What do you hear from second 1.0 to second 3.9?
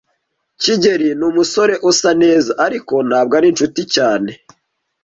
numusore usa neza, ariko ntabwo ari inshuti